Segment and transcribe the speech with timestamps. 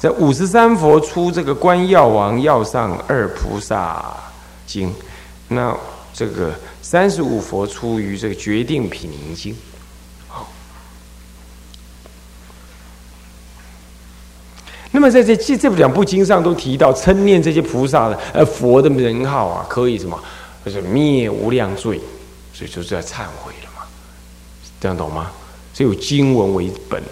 [0.00, 4.02] 在五十三佛出这个观药王药上二菩萨
[4.66, 4.90] 经，
[5.46, 5.76] 那
[6.14, 9.54] 这个三十五佛出于这个决定品宁经。
[14.90, 20.18] 那么在这这这两部经上都提到称念这些菩萨的呃佛的人号啊，可以什么，
[20.64, 22.00] 就是灭无量罪，
[22.54, 23.82] 所以就是要忏悔了嘛，
[24.80, 25.30] 这样懂吗？
[25.74, 27.02] 是有经文为本。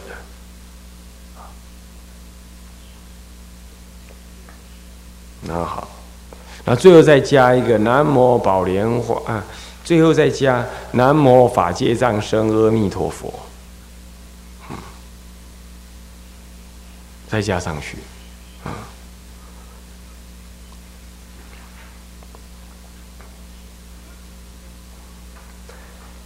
[5.49, 5.89] 那好，
[6.67, 9.43] 那最后再加一个南无宝莲花啊，
[9.83, 10.63] 最后再加
[10.93, 13.33] 南无法界藏身阿弥陀佛，
[14.69, 14.77] 嗯，
[17.27, 17.97] 再加上去，
[18.67, 18.73] 嗯，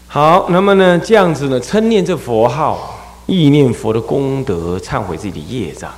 [0.08, 5.94] 好，那么呢，这样子呢，称念这佛号，意念佛的功德，忏悔自己的业障，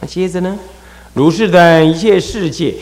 [0.00, 0.58] 那接着呢？
[1.14, 2.74] 如是等一切世界，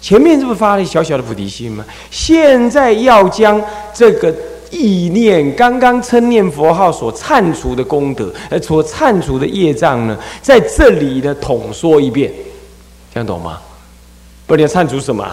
[0.00, 1.84] 前面这不发了小小的菩提心吗？
[2.10, 3.60] 现在要将
[3.92, 4.34] 这个
[4.70, 12.32] 意念，刚刚称念佛号所忏除的功德，呃，所忏除的业障呢，在这里的统说一遍，
[13.12, 13.60] 这样懂吗？
[14.46, 15.26] 不，你要忏除什么？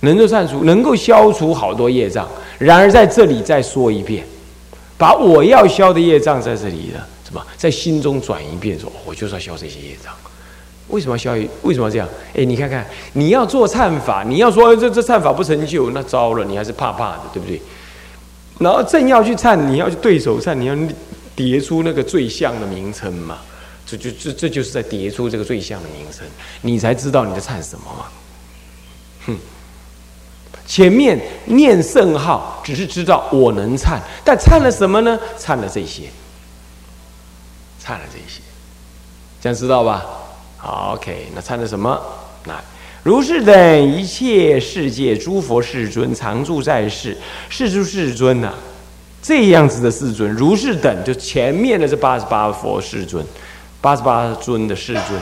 [0.00, 2.28] 能够忏除，能够消除好多业障。
[2.58, 4.24] 然而在这里再说一遍，
[4.98, 10.12] 把我要消的业障在这里的什么，在心中转一遍，说我就是要消这些业障。
[10.88, 11.48] 为什么要消业？
[11.62, 12.08] 为什么这样？
[12.34, 17.60] 哎，你看看，你要做忏法，你要说这这忏法不成就，那糟了，你还是怕怕的，对不对？
[18.58, 20.76] 然后正要去忏，你要去对手忏，你要
[21.34, 23.38] 叠出那个最像的名称嘛？
[23.86, 26.26] 这就这这就是在叠出这个最像的名称，
[26.62, 28.06] 你才知道你在忏什么嘛？
[29.26, 29.36] 哼，
[30.66, 35.18] 前面念圣号，只是知道我能忏，但忏了什么呢？
[35.38, 36.04] 忏了这些，
[37.82, 38.40] 忏了这些，
[39.42, 40.04] 这样知道吧？
[40.64, 42.00] ，OK，那参的什么？
[42.46, 42.62] 那
[43.02, 47.16] 如是等一切世界诸佛世尊常住在世，
[47.50, 48.52] 世诸世尊呐，
[49.22, 53.22] 这样子的世尊，如是等就前面的这八十八佛世尊，
[53.80, 55.20] 八十八尊的世尊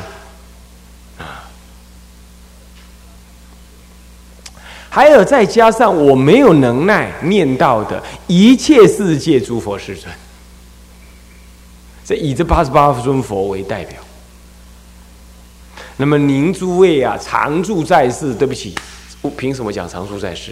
[1.18, 1.42] 啊，
[4.88, 10.12] 还有再加上我没有能耐念到的一切世界诸佛世尊，
[12.04, 13.96] 这以这八十八尊佛为代表。
[16.02, 18.34] 那么您诸位啊，常住在世。
[18.34, 18.74] 对不起，
[19.20, 20.50] 我凭什么讲常住在世？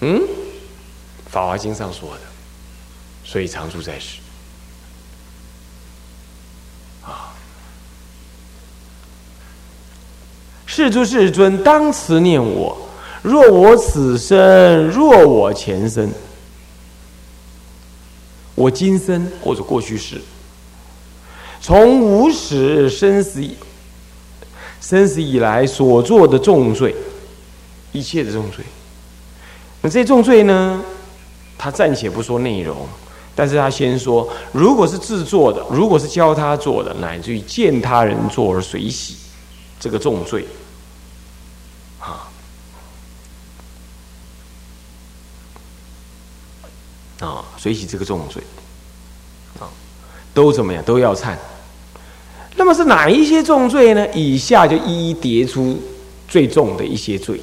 [0.00, 0.18] 嗯，
[1.26, 2.20] 《法华经》上说的，
[3.22, 4.20] 所以常住在世。
[7.04, 7.36] 啊，
[10.64, 12.88] 世诸世尊，当慈念我。
[13.20, 16.10] 若我此生，若我前生，
[18.54, 20.18] 我今生或者过去世，
[21.60, 23.46] 从无始生死。
[24.80, 26.94] 生死以来所做的重罪，
[27.92, 28.64] 一切的重罪。
[29.80, 30.82] 那这些重罪呢？
[31.60, 32.86] 他暂且不说内容，
[33.34, 39.16] 但是他先说：如果是制作的，如果是教他做的，乃至于见他人做而随喜，
[39.80, 40.46] 这个重罪，
[41.98, 42.30] 啊
[47.18, 48.40] 啊，随喜这个重罪，
[49.58, 49.66] 啊，
[50.32, 50.80] 都怎么样？
[50.84, 51.36] 都要忏。
[52.58, 54.06] 那么是哪一些重罪呢？
[54.12, 55.80] 以下就一一叠出
[56.26, 57.40] 最重的一些罪。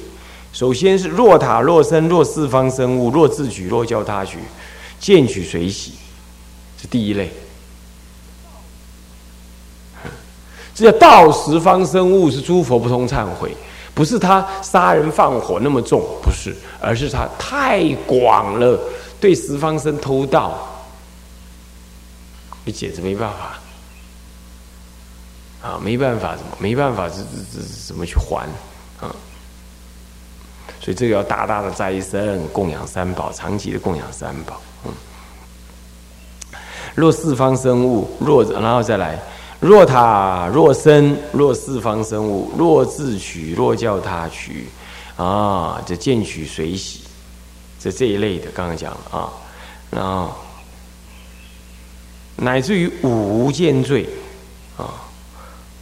[0.52, 4.38] 首先是若塔若身若四方生物若自取若教他取，
[5.00, 5.92] 见取随喜，
[6.80, 7.30] 是第一类。
[10.74, 13.56] 这叫道十方生物是诸佛不通忏悔，
[13.94, 18.78] 不是他杀人放火那么重，不是，而是他太广了，
[19.18, 20.58] 对十方生偷盗，
[22.66, 23.58] 你简直没办法。
[25.66, 27.08] 啊，没办法，怎么没办法？
[27.08, 28.46] 这这这怎么去还
[29.00, 29.10] 啊？
[30.80, 34.60] 所以这个要大大的斋生供养三宝，长期的供养三宝。
[34.84, 34.92] 嗯，
[36.94, 39.18] 若四方生物，若然后再来，
[39.58, 44.68] 若他若生，若四方生物，若自取，若叫他取，
[45.16, 47.02] 啊，这见取随喜，
[47.80, 49.32] 这这一类的，刚刚讲了啊，
[49.90, 50.32] 然后
[52.36, 54.08] 乃至于五无间罪
[54.76, 55.02] 啊。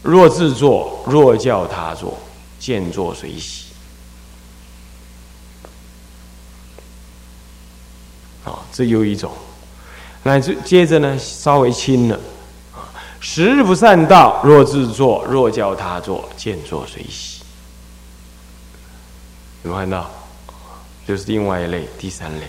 [0.04, 2.16] 若自作，若教他作，
[2.60, 3.64] 见作随喜。
[8.44, 9.32] 啊，这又一种。
[10.22, 12.20] 那这接着呢，稍微轻了。
[12.74, 17.42] 啊，十日不善道，若自作，若教他作，见作随喜。
[19.62, 20.10] 有没有看到？
[21.08, 22.46] 就是另外一类，第三类。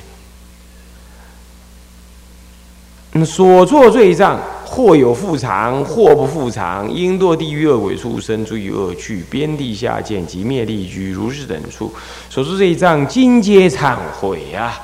[3.24, 4.40] 所作罪障。
[4.68, 11.94] 或有复常，或不复常，应堕地狱恶鬼畜生，诸于恶趣，边地下见及灭力居，如是等处。
[12.30, 14.78] 所说这一章，今皆忏悔呀。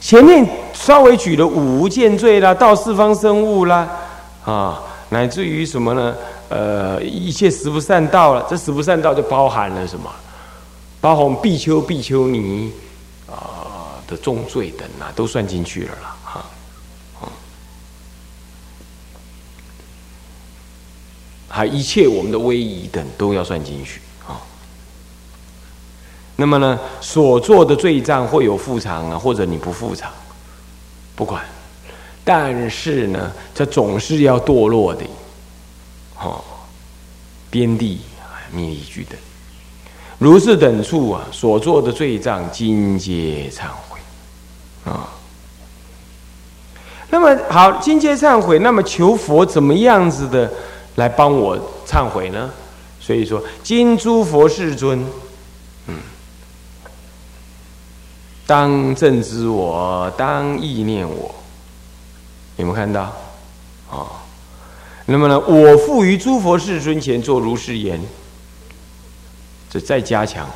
[0.00, 3.88] 前面稍微举了五无间罪啦，到四方生物啦，
[4.44, 6.14] 啊，乃至于什么呢？
[6.48, 8.46] 呃，一切十不善道了。
[8.48, 10.08] 这十不善道就包含了什么？
[11.00, 12.70] 包含比丘、比丘尼
[14.12, 16.44] 的重罪等啊，都算进去了啦，哈，
[21.48, 24.36] 还一切我们的威仪等都要算进去啊。
[26.36, 30.12] 那么呢，所做的罪障会有复偿啊，或者你不复偿，
[31.16, 31.42] 不管。
[32.22, 35.04] 但是呢，这总是要堕落的，
[36.20, 36.44] 哦，
[37.50, 38.00] 边地
[38.52, 39.18] 灭一句等，
[40.18, 43.91] 如是等处啊，所做的罪障，今皆忏悔。
[44.84, 45.08] 啊。
[47.10, 50.50] 那么好，今皆忏悔，那么求佛怎么样子的
[50.96, 52.50] 来帮我忏悔呢？
[53.00, 55.04] 所以说，今诸佛世尊。
[55.86, 55.96] 嗯
[58.44, 61.34] 当正知我，当意念我，
[62.56, 63.02] 有没有看到？
[63.90, 64.06] 啊，
[65.06, 65.38] 那么呢？
[65.38, 68.02] 我复于诸佛世尊前做如是言，
[69.70, 70.46] 这再加强。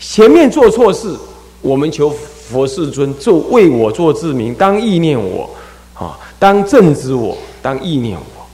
[0.00, 1.16] 前面做错事，
[1.60, 2.10] 我们求
[2.48, 5.50] 佛世尊做为我做自明，当意念我，
[5.94, 8.46] 啊，当正知我，当意念我，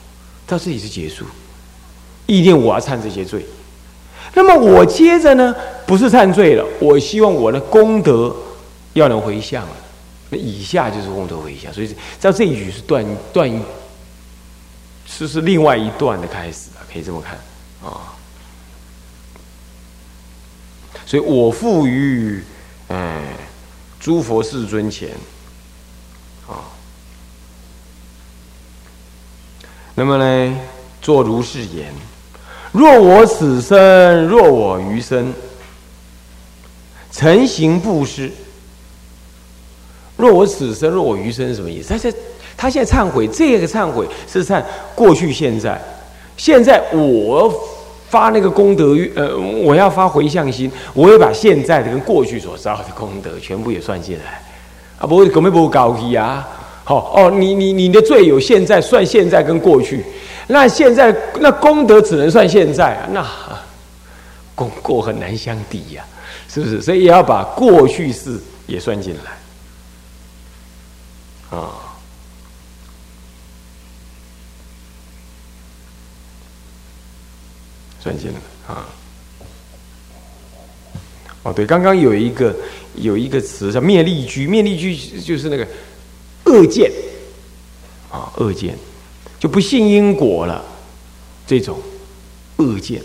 [0.47, 1.25] 到这里是结束。
[2.25, 3.45] 意念我要忏这些罪，
[4.33, 5.53] 那么我接着呢，
[5.85, 8.35] 不是忏罪了，我希望我的功德。
[8.93, 9.75] 要能回向了，
[10.29, 13.03] 那以下就是功德回向，所以在这一句是断
[13.33, 13.51] 断，
[15.07, 17.39] 是是另外一段的开始啊可以这么看
[17.83, 18.13] 啊。
[21.07, 22.43] 所以我复于
[22.89, 23.23] 哎
[24.03, 25.11] 诸佛世尊前
[26.45, 26.59] 啊，
[29.95, 30.59] 那么呢，
[31.01, 31.93] 作如是言：
[32.73, 35.33] 若我此生，若我余生，
[37.13, 38.29] 成行布施。
[40.17, 41.87] 若我此生，若我余生，什么意思？
[41.93, 42.13] 他在
[42.57, 44.61] 他现在忏悔，这个忏悔是忏
[44.93, 45.81] 过去、现在。
[46.35, 47.49] 现在我
[48.13, 54.39] 发那个功德，呃，我要发回向心，我会把现在的跟过去所造的功德全部也算进来。
[54.99, 56.47] 啊，不会，根本不高级啊。
[56.83, 60.05] 好哦，你你你的罪有现在算现在跟过去，
[60.45, 63.25] 那现在那功德只能算现在啊，那
[64.53, 66.05] 功过很难相抵呀，
[66.47, 66.83] 是不是？
[66.83, 71.57] 所以也要把过去式也算进来。
[71.57, 71.92] 啊，
[78.03, 78.85] 算进了啊！
[81.43, 82.53] 哦，对，刚刚有一个
[82.95, 85.65] 有一个词叫灭力居，灭力居就是那个
[86.43, 86.91] 恶见
[88.11, 88.77] 啊，恶见
[89.39, 90.61] 就不信因果了，
[91.47, 91.81] 这种
[92.57, 93.01] 恶见。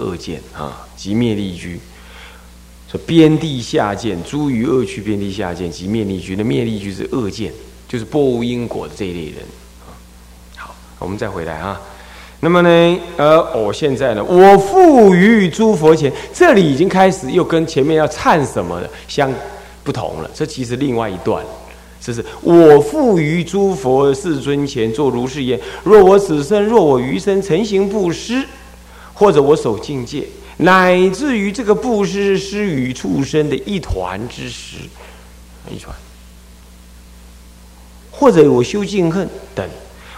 [0.00, 1.78] 恶见啊，即灭力居。
[2.90, 6.34] 说边地下见，诸于恶趣边地下见，即灭力居。
[6.34, 7.52] 那灭力居是恶见，
[7.86, 9.36] 就是波无因果的这一类人。
[10.56, 11.80] 好，我们再回来啊。
[12.40, 19.32] 那么呢，呃，我现在呢，我复于诸佛前，这里已经开始又跟前面要忏什么的相
[19.84, 20.30] 不同了。
[20.34, 21.44] 这其实另外一段，
[22.00, 28.42] 这是我复于诸佛世尊前，作如是言：若我此生，若我余生，成行布施。
[29.20, 34.76] 或者我守境界，乃至于这个布施施与畜生的一团之时，
[35.70, 35.94] 一团；
[38.10, 39.68] 或者我修净恨等，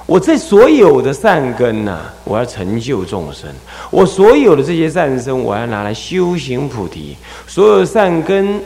[0.07, 3.51] 我这所有的善根呢，我要成就众生；
[3.91, 7.17] 我所有的这些善根，我要拿来修行菩提。
[7.49, 8.63] 所有善根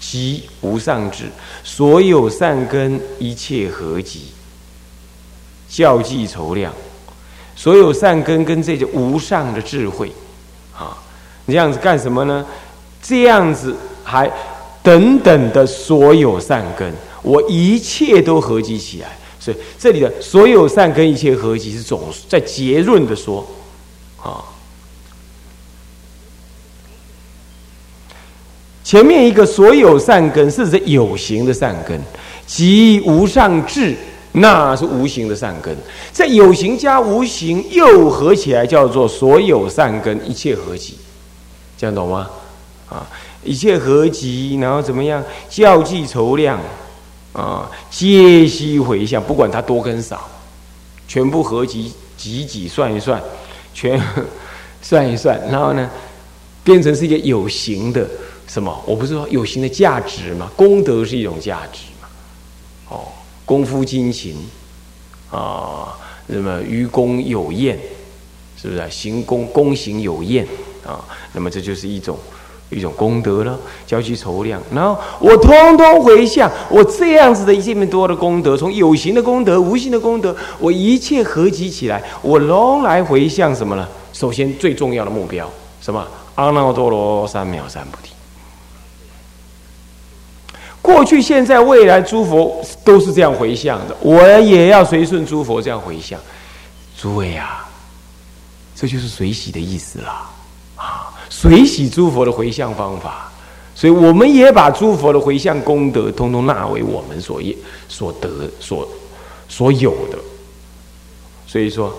[0.00, 1.26] 即无上智，
[1.62, 4.32] 所有善根一切合集，
[5.68, 6.74] 教计筹量。
[7.54, 10.10] 所有善根跟这些无上的智慧，
[10.74, 10.96] 啊，
[11.44, 12.44] 你这样子干什么呢？
[13.02, 14.30] 这样子还
[14.82, 16.92] 等等的所有善根，
[17.22, 19.08] 我一切都合集起来。
[19.38, 23.46] 所以这里的所有善根一切合集是总在结论的说，
[24.22, 24.42] 啊，
[28.82, 32.00] 前面一个所有善根是指有形的善根，
[32.46, 33.96] 即无上智。
[34.32, 35.76] 那是无形的善根，
[36.10, 40.96] 在有形加无形又合起来，叫做所有善根一切合集，
[41.76, 42.30] 这样懂吗？
[42.88, 43.06] 啊，
[43.44, 45.22] 一切合集，然后怎么样？
[45.50, 46.58] 教计筹量，
[47.32, 50.28] 啊，皆悉回向，不管它多跟少，
[51.06, 53.22] 全部合集集集算一算，
[53.74, 54.00] 全
[54.80, 55.90] 算一算，然后呢，
[56.64, 58.08] 变成是一个有形的
[58.46, 58.82] 什么？
[58.86, 60.50] 我不是说有形的价值嘛？
[60.56, 62.08] 功德是一种价值嘛？
[62.88, 63.08] 哦，
[63.44, 64.36] 功夫精勤
[65.30, 65.96] 啊，
[66.26, 67.78] 那么于公有验，
[68.60, 68.80] 是不是？
[68.80, 70.46] 啊行功功行有验
[70.86, 72.18] 啊，那么这就是一种。
[72.74, 83.86] 一种功德了，交去筹量，然后我通通回向，我这样子的一切多的功德，从有形的功德、无形的功德，我一切合集起来，我拢来回向什么呢？
[84.14, 85.46] 首先最重要的目标，
[85.82, 86.02] 什么？
[86.36, 88.11] 阿耨多罗三藐三菩提。
[90.82, 96.18] 过去、现在、未来，诸佛都是这样回向的，我也要随顺诸佛这样回向。
[96.96, 97.66] 诸位啊，
[98.74, 100.28] 这就是随喜的意思啦，
[100.76, 101.08] 啊。
[101.30, 103.32] 随喜诸佛的回向方法，
[103.74, 107.56] 所以我们也把诸佛的回向功德，通通纳为我们所业、
[107.88, 108.86] 所得、所
[109.48, 110.18] 所有的。
[111.46, 111.94] 所以说，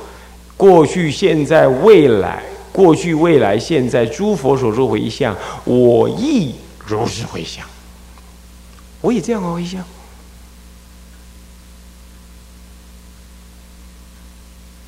[0.56, 6.54] 过去、现在、未来，过去、未来、现在，诸佛所说回向，我亦
[6.86, 7.66] 如是回向，
[9.03, 9.83] 我也这样回向。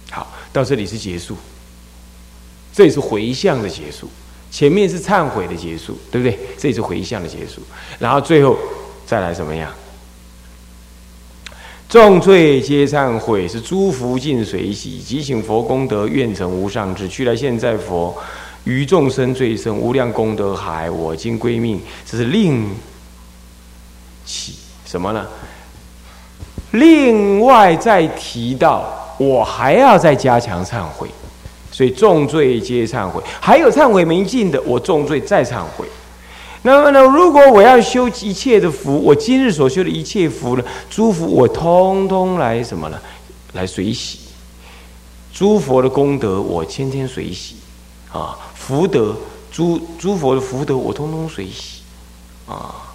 [0.10, 1.36] 好，到这里是结束，
[2.74, 4.10] 这也是回向的结束。
[4.50, 6.40] 前面是忏悔的结束，对不对？
[6.58, 7.62] 这是回向的结束，
[8.00, 8.58] 然后最后
[9.06, 9.70] 再来怎么样？
[11.90, 17.06] 众罪皆忏悔，是诸福尽随喜，即请佛功德愿成无上智。
[17.06, 18.16] 去来现在佛
[18.64, 21.82] 于众生罪生无量功德海，我今归命。
[22.06, 22.74] 这是令
[24.26, 24.56] 起
[24.86, 25.26] 什么呢？
[26.72, 31.10] 另外再提到，我还要再加强忏悔。
[31.72, 35.86] 所以重罪皆忏悔，还有忏悔没尽的，我重罪再忏悔。
[36.62, 42.98] 那么呢，如果我要修一切的福，我今日所修的一切福呢，诸福我通通来什么呢？
[43.52, 44.20] 来随喜。
[45.34, 47.58] 诸佛的功德我天天随喜
[48.10, 49.14] 啊，福德
[49.52, 51.82] 诸诸佛的福德我通通随喜
[52.48, 52.95] 啊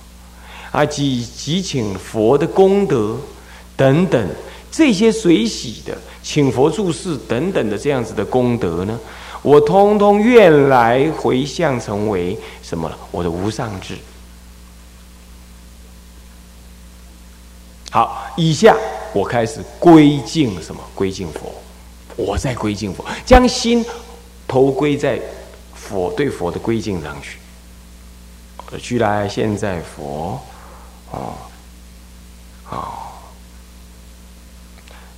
[0.70, 3.16] 啊，即即请佛的功德
[3.76, 4.28] 等等
[4.70, 5.96] 这些随喜的。
[6.22, 9.00] 请佛注释等等的这样子的功德呢，
[9.40, 12.98] 我通通愿来回向成为什么了？
[13.10, 13.96] 我的无上智。
[17.90, 18.76] 好，以下
[19.14, 20.80] 我开始归敬什么？
[20.94, 21.52] 归敬佛，
[22.16, 23.82] 我在归敬佛，将心
[24.46, 25.18] 投归在
[25.74, 27.38] 佛对佛的归敬上去。
[28.78, 30.38] 居来现在佛，
[31.10, 31.34] 哦，
[32.64, 33.22] 好。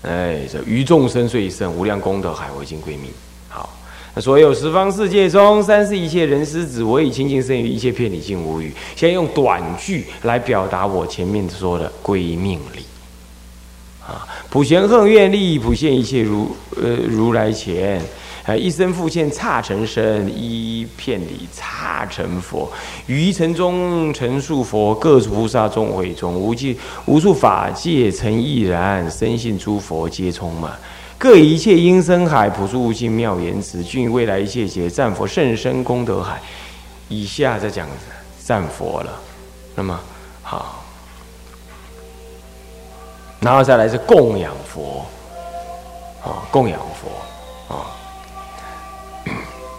[0.03, 3.11] 哎，这于众生最胜无量功德海，我已经归命。
[3.49, 3.71] 好，
[4.15, 8.75] 那所有十方世界中，三世一切人师子，我以清净身于一切遍礼尽无余。
[8.97, 12.85] 先用短句来表达我前面说的归命礼。
[14.05, 18.03] 啊，普贤恒愿力普现一切如呃如来前。
[18.45, 18.57] 哎！
[18.57, 22.69] 一生复现刹成身，一片里刹成佛，
[23.07, 30.73] 于尘中成数佛，各处菩萨众会中，无尽无数法界成亦然，深信诸佛皆充满，
[31.17, 36.41] 各一切因生海，普诸无尽妙言辞，具未来一切劫赞佛甚深功德海。
[37.09, 37.87] 以下再讲
[38.41, 39.21] 赞佛了，
[39.77, 40.01] 那么
[40.43, 40.83] 好，
[43.39, 45.07] 然后再来是供养佛，
[46.25, 48.02] 啊，供养佛，啊。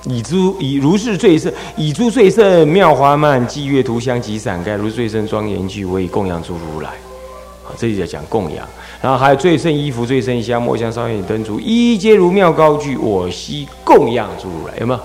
[0.05, 6.89] 以诸以如是最胜，以诸最胜妙花曼霁月图香及伞盖，如最胜庄严具，为供养诸如来。
[7.65, 8.67] 啊，这里在讲供养，
[9.01, 14.99] 然后还有最胜衣服、最胜香、墨香、烧烟灯烛，一一皆如妙高具，我悉供养诸如来，有没有？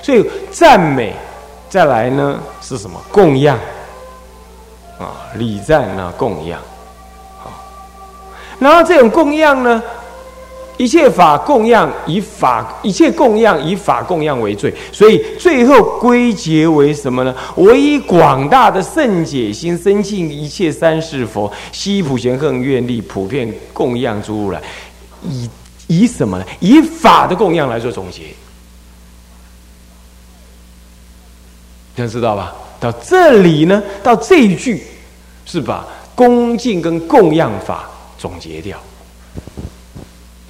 [0.00, 1.12] 所以赞美，
[1.68, 3.00] 再来呢是什么？
[3.10, 3.58] 供养
[5.00, 6.60] 啊，礼赞啊，供养。
[7.42, 7.50] 好，
[8.60, 9.82] 然后这种供养呢？
[10.76, 17.34] 一切法供养以法，一切供养以法供养为最，所以最后归结为什么呢？
[17.54, 24.60] 我以广大的圣解心，生信一切三世佛，悉普贤恒愿力，普遍供养诸如来，
[25.22, 25.48] 以
[25.86, 26.44] 以什么呢？
[26.58, 28.22] 以法的供养来做总结，
[31.94, 32.52] 这样知道吧？
[32.80, 34.82] 到这里呢，到这一句
[35.46, 37.88] 是把恭敬跟供养法
[38.18, 38.76] 总结掉。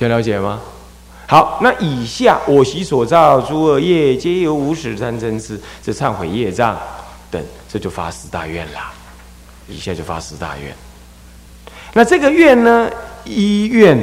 [0.04, 0.60] 有了解吗？
[1.26, 6.78] 好，那以下我习所造诸恶业，皆由无始三真之这忏悔业障
[7.30, 7.42] 等，
[7.72, 8.92] 这就发十大愿啦。
[9.66, 10.74] 以下就发十大愿。
[11.94, 12.90] 那这个愿呢，
[13.24, 13.98] 一愿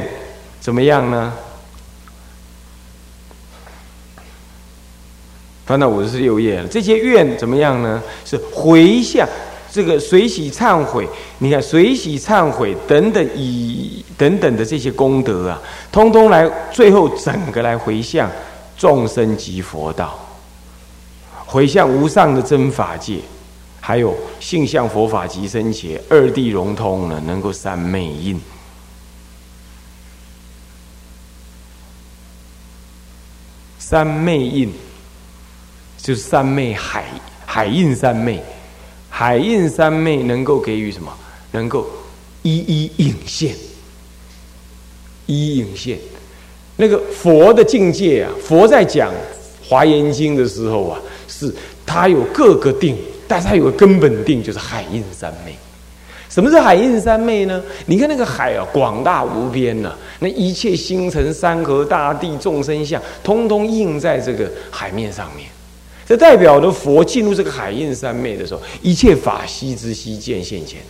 [0.59, 1.31] 怎么样呢？
[5.67, 6.65] 翻到五十六页。
[6.71, 8.01] 这些愿怎么样呢？
[8.25, 9.27] 是回向，
[9.71, 15.61] 这个随喜忏悔，你看随喜忏悔等等以等等的这些功德啊，
[15.91, 18.29] 通通来最后整个来回向
[18.77, 20.19] 众生及佛道，
[21.45, 23.19] 回向无上的真法界，
[23.79, 28.39] 还有性相佛法及生前二地融通了，能够三昧印。
[33.79, 34.73] 三昧印
[35.97, 37.05] 就是三昧海
[37.45, 38.41] 海印三昧，
[39.21, 41.13] 海印三昧能够给予什么？
[41.51, 41.85] 能够
[42.41, 43.55] 一一应现，
[45.27, 45.99] 一一应现。
[46.75, 49.13] 那个佛的境界啊，佛在讲
[49.63, 51.53] 华严经的时候啊，是
[51.85, 52.97] 他有各个定，
[53.27, 55.55] 但是他有个根本定，就是海印三昧。
[56.27, 57.61] 什么是海印三昧呢？
[57.85, 65.47] 你看那个海啊，广大无边呐，那一切星辰、山河、大地、众生相，通通印在这个海面上面。
[66.11, 70.81] 这代表的佛进入这个海印三昧的时候，一切法悉之悉见现前。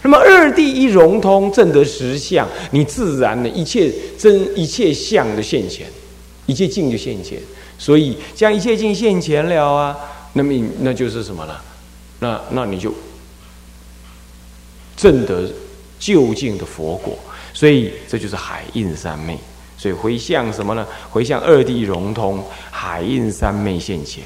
[0.00, 5.86] 那么二地一融通，正得实相，你自然的一切真一切相的现前，
[6.46, 7.38] 一切境就现前。
[7.76, 9.94] 所以将一切境现前了啊，
[10.32, 11.54] 那么那就是什么呢？
[12.20, 12.94] 那那你就。
[14.96, 15.46] 证得
[15.98, 17.18] 究竟的佛果，
[17.52, 19.36] 所以这就是海印三昧。
[19.78, 20.86] 所以回向什么呢？
[21.10, 24.24] 回向二地融通，海印三昧现前。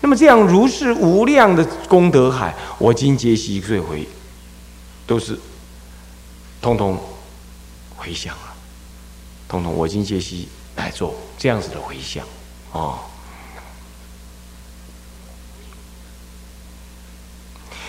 [0.00, 4.06] 那么这样如是无量的功德海，我今皆悉遂回，
[5.06, 5.38] 都是
[6.60, 6.98] 通通
[7.96, 8.52] 回向了，
[9.48, 12.24] 通通我今皆悉来做这样子的回向
[12.72, 12.98] 哦。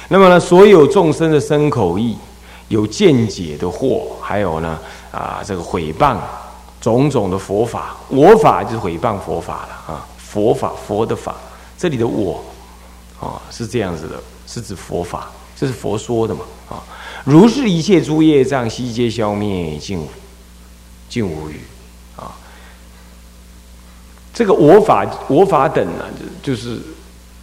[0.08, 2.16] 那么呢，所有众生的身口意，
[2.68, 4.78] 有见解的惑，还有呢
[5.12, 6.18] 啊，这个毁谤
[6.84, 11.38] 种种的佛法，我法就是毁谤佛法了啊，佛法佛的法，
[11.78, 12.44] 这里的我
[13.20, 16.84] 啊是这样子的，是指佛法，这是佛说的嘛啊，
[17.24, 20.06] 如是一切诸业障悉皆消灭，尽
[21.08, 21.58] 尽无余
[22.18, 22.36] 啊。
[24.34, 26.06] 这个我法我法等呢，
[26.44, 26.82] 就是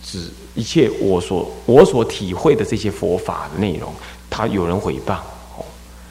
[0.04, 0.30] 指。
[0.56, 3.94] 一切我所我所体会的这些佛法的内容，
[4.28, 5.14] 他有人毁谤
[5.56, 5.64] 哦，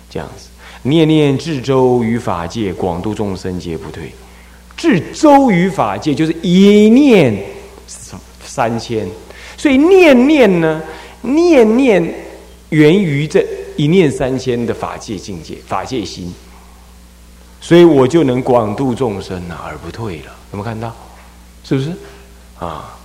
[0.09, 0.47] 这样子
[0.83, 4.11] 念念至周于法界，广度众生皆不退。
[4.77, 7.37] 至周于法界就是一念
[8.43, 9.07] 三千，
[9.57, 10.81] 所以念念呢，
[11.21, 12.15] 念念
[12.69, 16.33] 源于这一念三千的法界境界、法界心，
[17.59, 20.35] 所以我就能广度众生啊，而不退了。
[20.51, 20.95] 有没有看到？
[21.63, 21.91] 是不是
[22.57, 22.97] 啊？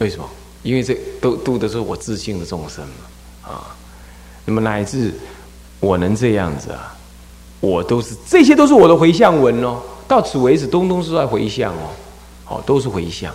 [0.00, 0.28] 为什么？
[0.62, 3.06] 因为这都度的是我自信的众生嘛，
[3.48, 3.74] 啊，
[4.44, 5.12] 那么乃至
[5.80, 6.94] 我能这样子啊，
[7.60, 9.80] 我都是这些都是我的回向文哦。
[10.06, 11.90] 到此为止，东东是在回向哦，
[12.44, 13.32] 好，都是回向。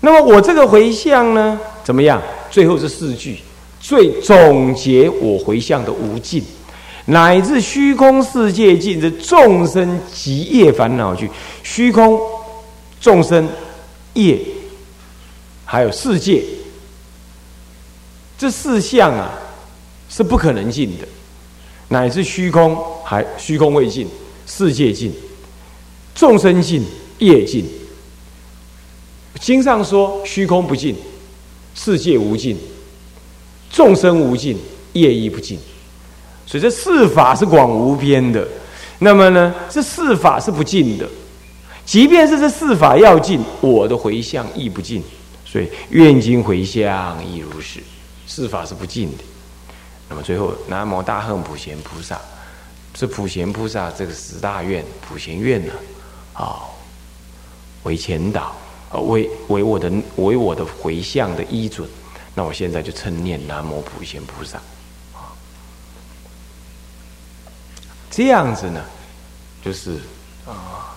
[0.00, 2.22] 那么我这个回向呢，怎么样？
[2.50, 3.40] 最后是四句，
[3.80, 6.42] 最总结我回向的无尽，
[7.06, 11.30] 乃至虚空世界尽，这众生极业烦恼去，
[11.62, 12.20] 虚空
[13.00, 13.48] 众生
[14.14, 14.38] 业。
[15.68, 16.44] 还有世界，
[18.38, 19.30] 这四项啊
[20.08, 21.06] 是不可能尽的，
[21.88, 24.06] 乃至虚空还虚空未尽，
[24.46, 25.12] 世界尽，
[26.14, 26.84] 众生尽，
[27.18, 27.64] 业尽。
[29.40, 30.96] 经上说虚空不尽，
[31.74, 32.56] 世界无尽，
[33.70, 34.58] 众生无尽，
[34.92, 35.58] 业亦不尽。
[36.46, 38.46] 所以这四法是广无边的。
[38.98, 41.06] 那么呢，这四法是不尽的。
[41.84, 45.02] 即便是这四法要尽，我的回向亦不尽。
[45.44, 47.80] 所以，愿经回向亦如是，
[48.26, 49.24] 四法是不尽的。
[50.08, 52.20] 那么最后，南无大恨普贤菩萨，
[52.94, 55.72] 是普贤菩萨这个十大愿普贤愿呢，
[56.32, 56.62] 啊，
[57.82, 58.54] 为前导，
[58.90, 61.88] 啊，为为我的为我的回向的依准。
[62.34, 64.58] 那我现在就称念南无普贤菩萨，
[65.14, 65.34] 啊，
[68.10, 68.84] 这样子呢，
[69.64, 70.00] 就是
[70.46, 70.94] 啊，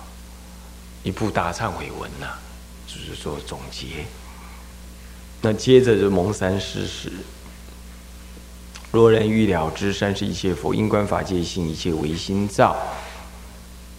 [1.01, 2.27] 一部大忏悔文呐，
[2.85, 4.05] 就是说总结。
[5.41, 7.09] 那接着就蒙三施时，
[8.91, 12.75] 若人欲了知三世一切佛因观法界性一切唯心造，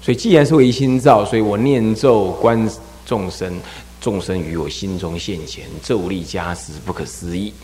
[0.02, 2.68] 所以既然是唯心造，所以我念咒观
[3.06, 3.58] 众生，
[4.02, 7.54] 众生于我心中现前，咒力加持不可思议。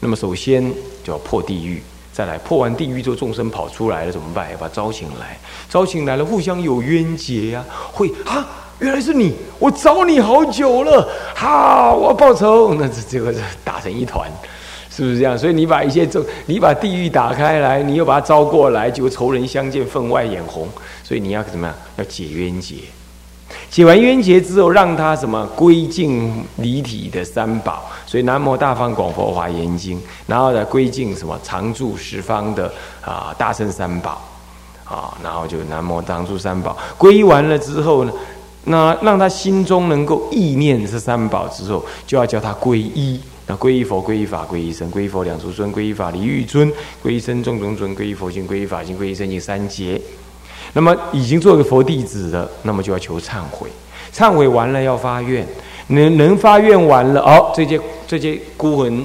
[0.00, 0.72] 那么首先
[1.04, 4.50] 就要破地狱，再来破完地狱之后，众生跑出来了怎么办？
[4.50, 8.48] 要把招请来，招请来了，互相有冤结呀，会啊。
[8.80, 12.74] 原来是你，我找你好久了，好，我要报仇。
[12.74, 14.30] 那这这个打成一团，
[14.88, 15.36] 是不是这样？
[15.36, 20.68] 所以你把一些咒，你把地狱打开来，你又把他招过来，结果仇人相见，分外眼红。
[21.02, 21.74] 所以你要怎么样？
[21.96, 22.76] 要解冤结，
[23.68, 32.70] 解完冤结之后，让他什么归敬离体的三宝，所以南无大方广佛华严经，然后呢归敬什么常住十方的
[33.04, 34.22] 啊大圣三宝，
[34.84, 38.12] 啊，然后就南无常住三宝，皈依完了之后呢，
[38.68, 43.20] 那让他心中能够意念这三宝之后，就要叫他皈依。
[43.46, 46.70] 那皈依佛、皈依法、皈依僧，皈依佛两足尊，皈依法离欲尊，
[47.02, 49.98] 皈依僧众中尊，皈依佛经、皈依法经、皈依僧经三劫。
[50.74, 53.70] 那么已经做个佛弟子了，那么就要求忏悔，
[54.12, 55.46] 忏悔完了要发愿，
[55.86, 59.02] 能能发愿完了，哦，这些这些孤魂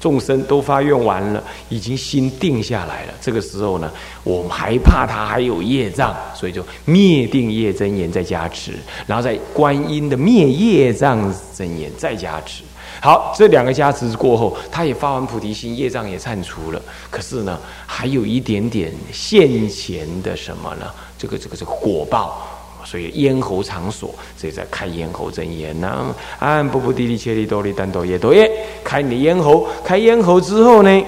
[0.00, 3.14] 众生都发愿完了，已经心定下来了。
[3.20, 3.90] 这个时候呢，
[4.24, 8.72] 我们还怕他还有业障，所以就灭定业真言再加持，
[9.06, 12.62] 然后在观音的灭业障真言再加持。
[13.00, 16.82] 好，这两个加持过后，他也发完菩提心，业障也忏除了。
[17.10, 20.86] 可是呢，还有一点点现前的什么呢？
[21.16, 22.57] 这个、这个、这个果报，
[22.88, 26.14] 所以咽喉场所，所以在开咽喉真言呢。
[26.38, 28.50] 安布布地利切利多利丹多耶多耶，
[28.82, 31.04] 开你的咽喉，开咽喉之后呢，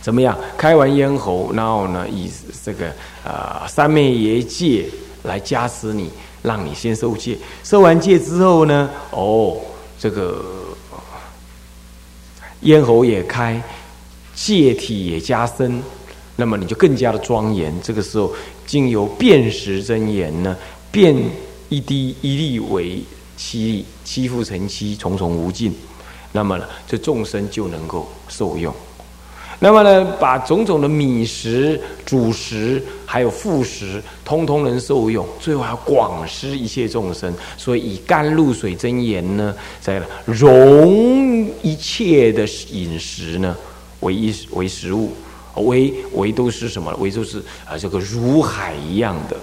[0.00, 0.36] 怎么样？
[0.56, 2.28] 开完咽喉，然后呢，以
[2.64, 2.92] 这个
[3.24, 4.86] 啊三昧耶戒
[5.22, 6.10] 来加持你，
[6.42, 7.38] 让你先受戒。
[7.62, 9.56] 受完戒之后呢，哦。
[10.02, 10.42] 这个
[12.62, 13.62] 咽喉也开，
[14.34, 15.82] 戒体也加深，
[16.36, 17.70] 那么你就更加的庄严。
[17.82, 18.32] 这个时候，
[18.70, 20.56] 经由辨识真言呢，
[20.92, 21.12] 变
[21.68, 23.00] 一滴一粒为
[23.36, 25.74] 七粒，七复成七，重重无尽。
[26.30, 28.72] 那么呢，这众生就能够受用。
[29.58, 35.26] 那么呢，把种种的米食、主食，还有副食，通通能受用。
[35.40, 43.56] 最后还要广施一切众生，所以以甘露水真言呢，在融一切的饮食呢，
[43.98, 45.10] 为一为食物，
[45.56, 46.94] 唯唯都是什么？
[46.98, 49.36] 唯都是啊，这个如海一样的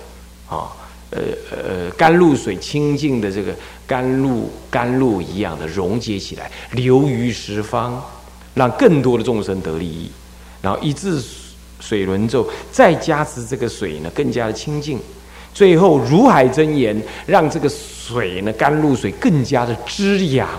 [0.47, 0.71] 啊，
[1.11, 8.03] 呃呃，甘露水清净的这个甘露甘露一样的溶解起来，流于十方。
[8.55, 10.09] 让更多的众生得利益，
[10.63, 11.21] 然后以至
[11.79, 14.99] 水轮咒，再加持这个水呢，更加的清净。
[15.53, 20.49] 最后如海真言，让这个水呢，甘露水更加的滋养，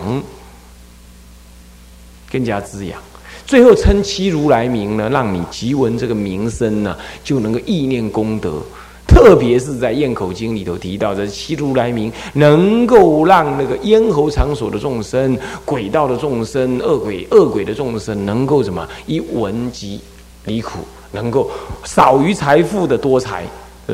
[2.30, 3.02] 更加滋养。
[3.48, 8.61] 最后称七如来名呢，让你即闻这个名声呢，就能够意念功德。
[9.06, 15.34] 特别是在咽口经里头提到的七如来名，能够让那个咽喉场所的众生、
[15.64, 19.98] 鬼道的众生、恶鬼、恶鬼的众生，能够什么一闻即
[20.44, 20.80] 离苦，
[21.12, 21.50] 能够
[21.84, 23.44] 少于财富的多财。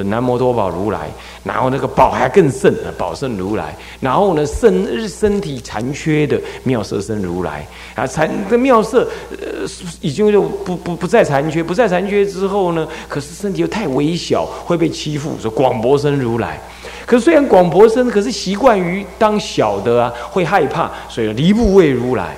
[0.03, 1.09] 南无多宝如来，
[1.45, 9.67] 然后那个宝还更甚，宝胜如来，然后呢身身体残缺的妙色身如来啊，残的妙色呃
[10.01, 16.61] 已经就不不不再残缺，不再残缺之后呢，可是身体又太微小，会被欺负，说广博身如来。
[17.07, 22.35] 可虽然广博身，可是习惯于当小的啊，会害怕，所以离不为如来。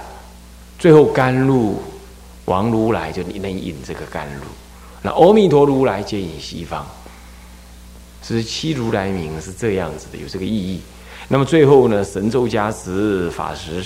[0.79, 1.81] 最后甘露
[2.45, 4.42] 王如来就能引这个甘露，
[5.03, 6.85] 那阿弥陀如来接引西方。
[8.26, 10.80] 是七如来名是这样子的，有这个意义。
[11.28, 13.84] 那么最后呢，神咒加持、法石、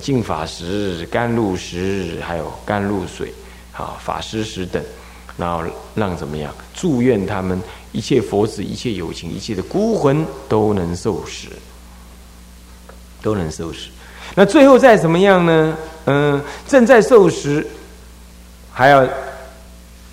[0.00, 3.32] 净法石、甘露石，还有甘露水，
[3.72, 4.82] 啊，法师石等，
[5.36, 5.62] 然后
[5.94, 6.54] 让怎么样？
[6.74, 7.60] 祝愿他们
[7.92, 11.48] 一切佛子、一切有情、一切的孤魂都能受食，
[13.22, 13.88] 都能受食。
[14.34, 15.76] 那最后再怎么样呢？
[16.06, 17.66] 嗯，正在受食，
[18.72, 19.06] 还要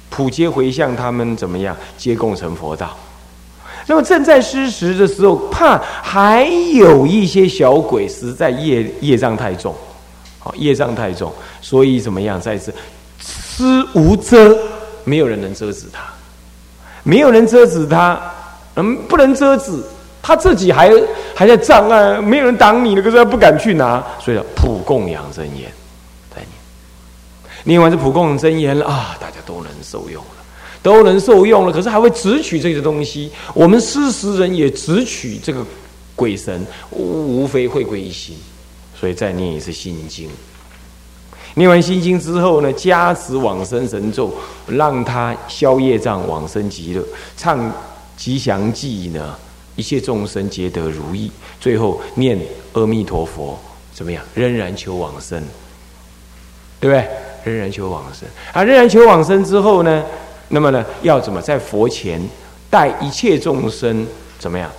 [0.10, 1.76] 普皆回向他们怎么样？
[1.98, 2.98] 皆共成佛道。
[3.88, 9.76] 那么正在施食的时候，怕还有一些小鬼实在业业障太重，
[10.40, 12.40] 好业障太重，所以怎么样？
[12.40, 12.74] 再次
[13.20, 14.58] 施无遮，
[15.04, 16.04] 没有人能遮止他，
[17.04, 18.20] 没有人遮止他，
[18.76, 19.84] 嗯，不能遮止，
[20.22, 20.92] 他自己还
[21.36, 25.72] 还在障碍，没有人挡你了，可是他不敢去拿，所以叫普供养真言
[26.34, 26.48] 在念，
[27.64, 30.41] 念完这普供养真言了啊，大家都能受用了。
[30.84, 33.32] 都能受用了，可是还会直取这个东西。
[33.54, 35.66] 我们施食人也直取这个
[36.16, 38.36] 鬼神，无非会归一心。
[39.00, 40.30] 所以再念一次心经。
[41.56, 44.34] 念完心经之后呢，加持往生神咒，
[44.68, 47.04] 让他消业障，往生极乐，
[47.36, 47.72] 唱
[48.16, 49.36] 吉祥记呢，
[49.76, 51.32] 一切众生皆得如意。
[51.60, 52.40] 最后念
[52.74, 53.60] 阿弥陀佛，
[53.94, 54.24] 怎么样？
[54.34, 55.44] 仍然求往生，
[56.80, 57.08] 对不对？
[57.44, 58.64] 仍然求往生啊！
[58.64, 60.04] 仍然求往生之后呢？
[60.54, 62.22] 那么呢，要怎么在佛前
[62.70, 64.06] 待一切众生
[64.38, 64.70] 怎么样，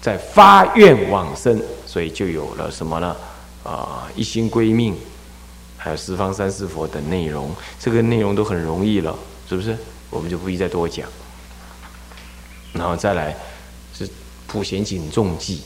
[0.00, 3.16] 在发愿往生，所以就有了什么呢？
[3.64, 4.96] 啊，一心归命，
[5.76, 9.12] 还有十方三世佛等内容，这个内容都很容易了，
[9.48, 9.76] 是不是？
[10.08, 11.08] 我们就不必再多讲。
[12.72, 13.36] 然后再来
[13.92, 14.08] 是
[14.46, 15.62] 普贤警重记，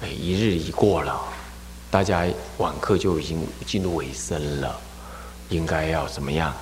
[0.00, 1.20] 哎，一日已过了，
[1.90, 2.24] 大家
[2.56, 4.80] 晚课就已经进入尾声了，
[5.50, 6.54] 应该要怎么样？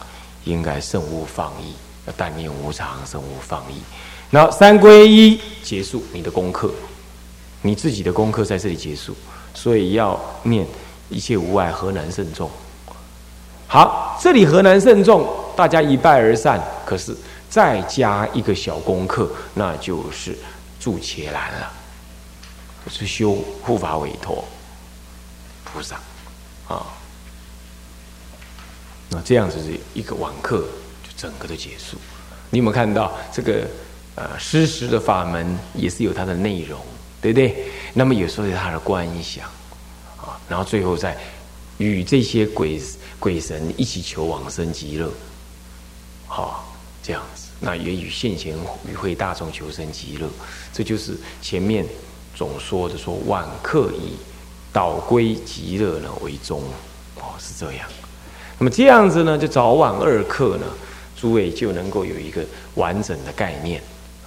[0.47, 1.75] 应该慎勿放逸，
[2.07, 3.83] 要但念无常，慎勿放逸。
[4.31, 6.73] 那三归一结束你的功课，
[7.63, 9.15] 你自己的功课在这里结束，
[9.55, 10.67] 所以要念
[11.11, 12.51] 一切无碍，何难慎重。
[13.69, 16.63] 好，这里何难慎重，大家一拜而散。
[16.85, 17.15] 可是
[17.51, 20.39] 再加一个小功课，那就是
[20.79, 21.73] 住伽蓝了，
[22.89, 23.33] 是修
[23.63, 24.45] 护法委托
[25.65, 25.97] 菩萨
[26.69, 26.87] 啊。
[29.11, 30.67] 那这样子是一个晚课
[31.03, 31.97] 就整个的结束。
[32.51, 33.67] 你有没有看到这个？
[34.19, 36.81] 呃，施食的法门也是有它的内容，
[37.21, 37.67] 对不对？
[37.93, 39.45] 那么有时候有它的观想，
[40.17, 41.15] 啊，然后最后再
[41.77, 42.81] 与这些鬼
[43.19, 45.13] 鬼神一起求往生极乐，
[46.27, 48.57] 好，这样子，那也与现前
[48.91, 50.27] 与会大众求生极乐，
[50.73, 51.85] 这就是前面
[52.35, 54.17] 总说的说晚课以
[54.73, 56.63] 导归极乐呢为宗，
[57.17, 57.87] 哦，是这样。
[58.59, 60.67] 那么这样子呢，就早晚二课呢，
[61.15, 62.43] 诸位就能够有一个
[62.75, 63.83] 完整的概念。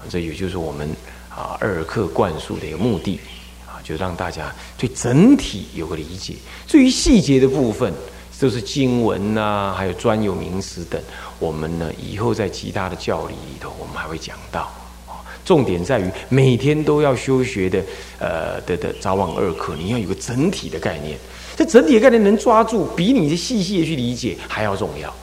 [0.08, 0.88] 这也就是我们
[1.30, 3.20] 啊二课灌输的一个目的
[3.68, 6.36] 啊，就让大家对整体有个理解。
[6.68, 7.92] 至于细节的部分，
[8.40, 11.02] 都是经文呐，还有专有名词等，
[11.40, 14.72] 我们呢以后在其他的教理里头，我们还会讲到
[15.06, 15.20] 啊。
[15.44, 17.84] 重点在于每天都要修学的
[18.20, 21.18] 呃的的早晚二课，你要有个整体的概念。
[21.60, 25.14] 这整体的概念能抓住，比你的细细的去理解还要重要。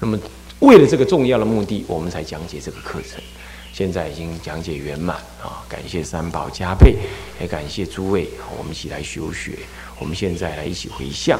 [0.00, 0.18] 那么
[0.60, 3.22] 为了这个重要的目的，我们才讲解这个课程。
[3.70, 5.60] 现在已经讲解圆满啊！
[5.68, 6.96] 感谢三宝加倍，
[7.38, 9.58] 也感谢诸位，我们一起来修学。
[9.98, 11.38] 我们现在来一起回向。